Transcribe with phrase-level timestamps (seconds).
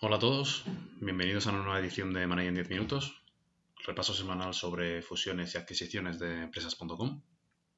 [0.00, 0.62] Hola a todos,
[1.00, 3.20] bienvenidos a una nueva edición de Money en 10 minutos,
[3.84, 7.20] repaso semanal sobre fusiones y adquisiciones de empresas.com.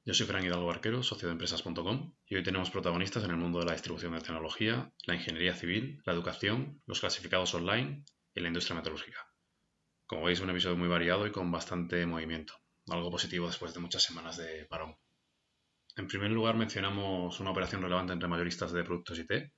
[0.05, 3.57] Yo soy Fran Hidalgo Barquero, socio de empresas.com, y hoy tenemos protagonistas en el mundo
[3.57, 8.49] de la distribución de tecnología, la ingeniería civil, la educación, los clasificados online y la
[8.49, 9.27] industria metalúrgica.
[10.05, 12.53] Como veis, un episodio muy variado y con bastante movimiento,
[12.89, 14.95] algo positivo después de muchas semanas de parón.
[15.97, 19.51] En primer lugar, mencionamos una operación relevante entre mayoristas de productos IT.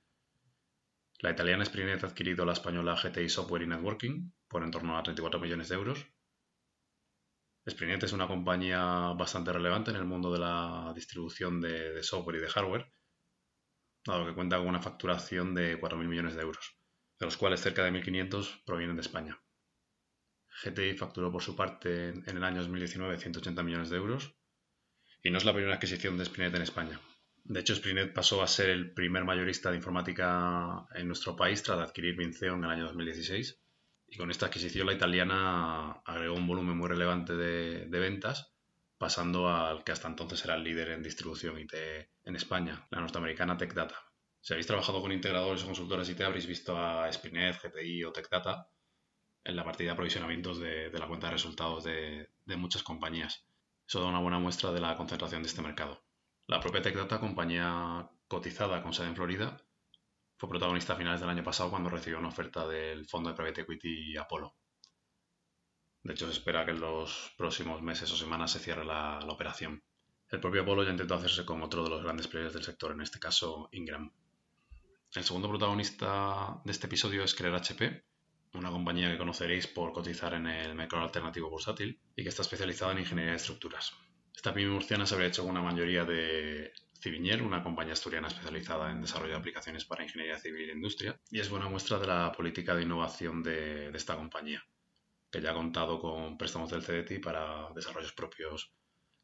[1.24, 5.02] La italiana Sprinet ha adquirido la española GTI Software y Networking por en torno a
[5.02, 6.06] 34 millones de euros.
[7.66, 8.82] Sprinet es una compañía
[9.16, 12.92] bastante relevante en el mundo de la distribución de, software y de hardware,
[14.04, 16.76] dado que cuenta con una facturación de 4.000 millones de euros,
[17.18, 19.42] de los cuales cerca de 1.500 provienen de España.
[20.62, 24.36] GTI facturó por su parte en el año 2019 180 millones de euros
[25.22, 27.00] y no es la primera adquisición de Sprinet en España.
[27.46, 31.78] De hecho, Sprinet pasó a ser el primer mayorista de informática en nuestro país tras
[31.78, 33.60] adquirir Vinceo en el año 2016.
[34.08, 38.54] Y con esta adquisición la italiana agregó un volumen muy relevante de, ventas,
[38.96, 43.58] pasando al que hasta entonces era el líder en distribución IT en España, la norteamericana
[43.58, 43.98] TechData.
[44.40, 48.70] Si habéis trabajado con integradores o consultores IT, habréis visto a Sprinet, GTI o TechData
[49.44, 53.46] en la partida de aprovisionamientos de, la cuenta de resultados de muchas compañías.
[53.86, 56.03] Eso da una buena muestra de la concentración de este mercado.
[56.46, 59.56] La propia TechData, compañía cotizada con sede en Florida,
[60.36, 63.62] fue protagonista a finales del año pasado cuando recibió una oferta del fondo de private
[63.62, 64.54] equity Apollo.
[66.02, 69.82] De hecho, se espera que en los próximos meses o semanas se cierre la, operación.
[70.28, 73.00] El propio Apollo ya intentó hacerse con otro de los grandes players del sector, en
[73.00, 74.12] este caso Ingram.
[75.14, 78.04] El segundo protagonista de este episodio es Creer HP,
[78.52, 82.92] una compañía que conoceréis por cotizar en el mercado alternativo bursátil y que está especializada
[82.92, 83.94] en ingeniería de estructuras.
[84.52, 89.32] Pyme murciana se habría hecho una mayoría de Civinier, una compañía asturiana especializada en desarrollo
[89.32, 92.82] de aplicaciones para ingeniería civil e industria, y es buena muestra de la política de
[92.82, 94.62] innovación de, de esta compañía,
[95.30, 98.70] que ya ha contado con préstamos del CDT para desarrollos propios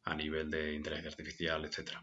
[0.05, 1.99] a nivel de inteligencia artificial, etc.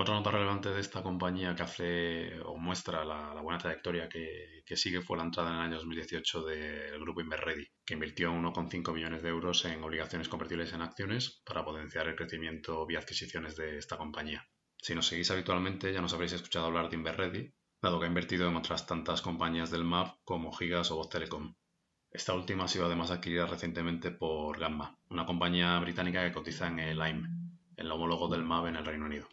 [0.00, 5.00] Otra nota relevante de esta compañía que hace o muestra la, buena trayectoria que, sigue
[5.00, 9.30] fue la entrada en el año 2018 del grupo Inverready, que invirtió 1,5 millones de
[9.30, 14.46] euros en obligaciones convertibles en acciones para potenciar el crecimiento vía adquisiciones de esta compañía.
[14.76, 18.48] Si nos seguís habitualmente ya nos habréis escuchado hablar de Inverready, dado que ha invertido
[18.48, 21.56] en otras tantas compañías del MAP como Gigas o Voz Telecom.
[22.12, 26.78] Esta última ha sido además adquirida recientemente por Gamma, una compañía británica que cotiza en
[26.78, 27.26] el AIM,
[27.76, 29.28] el homólogo del MAP en el Reino Unido.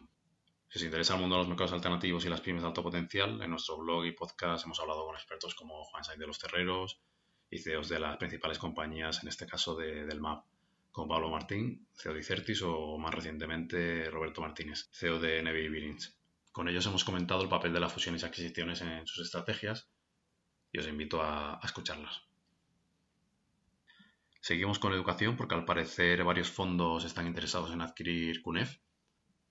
[0.67, 3.41] Si os interesa el mundo de los mercados alternativos y las pymes de alto potencial,
[3.41, 6.99] en nuestro blog y podcast hemos hablado con expertos como Juan Sainz de los Terreros
[7.49, 10.43] y CEOs de las principales compañías, en este caso del MAP,
[10.91, 16.17] como Pablo Martín, CEO de Icertis o más recientemente Roberto Martínez, CEO de Nevi Billings.
[16.51, 19.89] Con ellos hemos comentado el papel de las fusiones y adquisiciones en sus estrategias
[20.71, 22.21] y os invito a, a escucharlas.
[24.41, 28.77] Seguimos con educación porque al parecer varios fondos están interesados en adquirir CUNEF,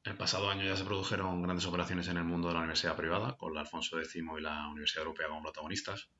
[0.05, 3.37] el pasado año ya se produjeron grandes operaciones en el mundo de la universidad privada,
[3.39, 6.11] con la Alfonso X y la Universidad Europea como protagonistas,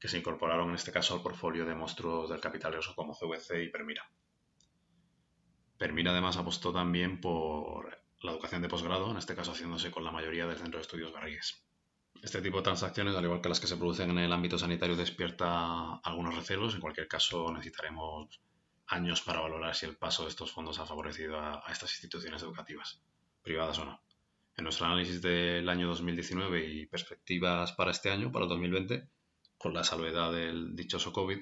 [0.00, 3.62] que se incorporaron en este caso al portfolio de monstruos del capital riesgo como CVC
[3.62, 4.02] y Permira.
[5.76, 10.10] Permira además apostó también por la educación de posgrado, en este caso haciéndose con la
[10.10, 11.64] mayoría del Centro de Estudios Garrigues.
[12.20, 14.96] Este tipo de transacciones, al igual que las que se producen en el ámbito sanitario,
[14.96, 16.74] despierta algunos recelos.
[16.74, 18.40] En cualquier caso, necesitaremos
[18.88, 23.00] años para valorar si el paso de estos fondos ha favorecido a, estas instituciones educativas,
[23.42, 24.00] privadas o no.
[24.56, 29.08] En nuestro análisis del año 2019 y perspectivas para este año, para el 2020,
[29.56, 31.38] con la salvedad del dichoso COVID,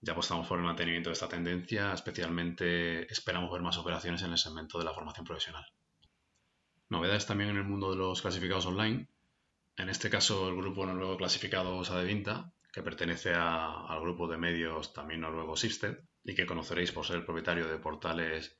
[0.00, 4.38] ya apostamos por el mantenimiento de esta tendencia, especialmente esperamos ver más operaciones en el
[4.38, 5.64] segmento de la formación profesional.
[6.88, 9.08] Novedades también en el mundo de los clasificados online.
[9.76, 15.20] En este caso, el grupo noruego clasificado Sadevinta, que pertenece al grupo de medios también
[15.20, 18.58] noruego Sifted, y que conoceréis por ser propietario de portales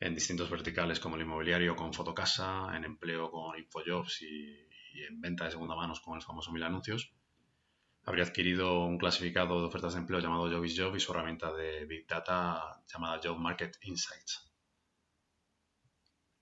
[0.00, 4.68] en distintos verticales como el inmobiliario con Fotocasa, en empleo con Infojobs y,
[5.08, 7.12] en venta de segunda manos con el famoso Mil Anuncios,
[8.04, 11.84] habría adquirido un clasificado de ofertas de empleo llamado Jobis Job y su herramienta de
[11.84, 14.44] Big Data llamada Job Market Insights.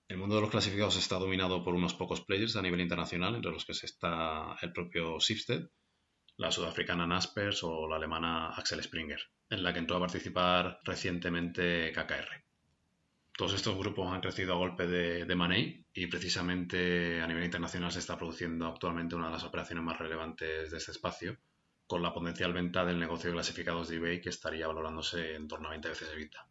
[0.07, 3.51] El mundo de los clasificados está dominado por unos pocos players a nivel internacional, entre
[3.51, 5.69] los que está el propio Sifted,
[6.37, 9.19] la sudafricana Naspers o la alemana Axel Springer
[9.49, 12.43] en la que entró a participar recientemente KKR.
[13.37, 17.91] Todos estos grupos han crecido a golpe de, de money y precisamente a nivel internacional
[17.91, 21.37] se está produciendo actualmente una de las operaciones más relevantes de este espacio,
[21.85, 25.67] con la potencial venta del negocio de clasificados de eBay que estaría valorándose en torno
[25.67, 26.47] a 20 veces EBITDA.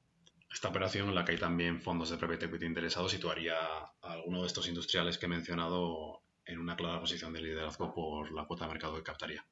[0.50, 4.40] Esta operación, en la que hay también fondos de private equity interesados, situaría a alguno
[4.40, 8.64] de estos industriales que he mencionado en una clara posición de liderazgo por la cuota
[8.64, 9.44] de mercado que captaría.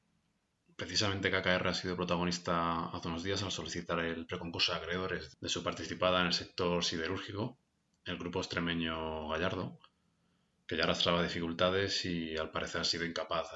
[0.75, 5.49] Precisamente KKR ha sido protagonista hace unos días al solicitar el preconcurso de acreedores de
[5.49, 7.57] su participada en el sector siderúrgico,
[8.03, 9.79] el grupo extremeño Gallardo,
[10.67, 13.49] que ya arrastraba dificultades y al parecer ha sido incapaz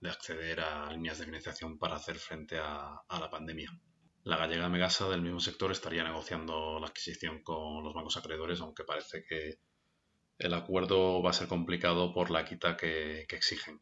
[0.00, 3.70] de acceder a líneas de financiación para hacer frente a la pandemia.
[4.26, 8.82] La gallega Megasa del mismo sector estaría negociando la adquisición con los bancos acreedores, aunque
[8.82, 9.60] parece que
[10.36, 13.80] el acuerdo va a ser complicado por la quita que, exigen.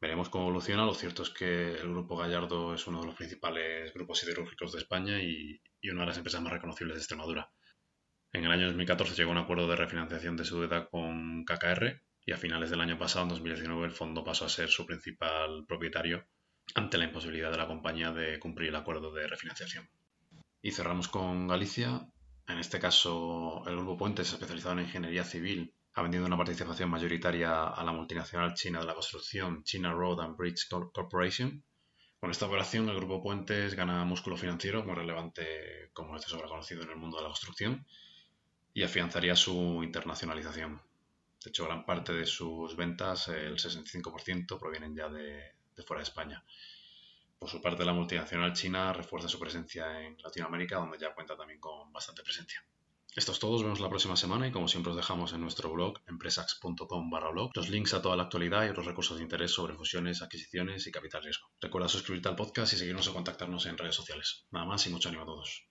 [0.00, 0.86] Veremos cómo evoluciona.
[0.86, 4.78] Lo cierto es que el Grupo Gallardo es uno de los principales grupos siderúrgicos de
[4.78, 5.60] España y,
[5.90, 7.50] una de las empresas más reconocibles de Extremadura.
[8.32, 12.02] En el año 2014 llegó a un acuerdo de refinanciación de su deuda con KKR
[12.24, 15.64] y a finales del año pasado, en 2019, el fondo pasó a ser su principal
[15.66, 16.26] propietario
[16.74, 19.90] ante la imposibilidad de la compañía de cumplir el acuerdo de refinanciación.
[20.62, 22.06] Y cerramos con Galicia,
[22.46, 27.64] en este caso, el Grupo Puentes, especializado en ingeniería civil, ha vendido una participación mayoritaria
[27.64, 31.64] a la multinacional china de la construcción China Road and Bridge Corporation.
[32.20, 36.48] Con esta operación, el Grupo Puentes gana músculo financiero muy relevante, como es de sobra
[36.48, 37.86] conocido en el mundo de la construcción,
[38.72, 40.80] y afianzaría su internacionalización.
[41.42, 45.54] De hecho, gran parte de sus ventas, el 65%, provienen ya de
[45.86, 46.44] fuera de España.
[47.40, 51.58] Por su parte, la multinacional china refuerza su presencia en Latinoamérica, donde ya cuenta también
[51.58, 52.62] con bastante presencia.
[53.16, 55.72] Esto es todo, nos vemos la próxima semana y como siempre os dejamos en nuestro
[55.72, 59.50] blog empresax.com barra blog los links a toda la actualidad y otros recursos de interés
[59.50, 61.48] sobre fusiones, adquisiciones y capital riesgo.
[61.60, 64.46] Recuerda suscribirte al podcast y seguirnos o contactarnos en redes sociales.
[64.52, 65.58] Nada más y mucho ánimo a todos.